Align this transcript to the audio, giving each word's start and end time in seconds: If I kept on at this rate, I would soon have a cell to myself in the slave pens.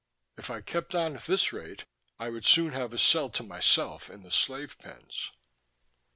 If 0.35 0.49
I 0.49 0.61
kept 0.61 0.95
on 0.95 1.15
at 1.15 1.27
this 1.27 1.53
rate, 1.53 1.85
I 2.17 2.29
would 2.29 2.47
soon 2.47 2.71
have 2.71 2.91
a 2.91 2.97
cell 2.97 3.29
to 3.29 3.43
myself 3.43 4.09
in 4.09 4.23
the 4.23 4.31
slave 4.31 4.75
pens. 4.79 5.29